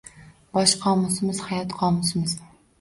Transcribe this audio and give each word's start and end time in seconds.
Bosh 0.57 0.73
qomusimiz– 0.87 1.43
hayot 1.51 1.79
qomusimiz 1.85 2.37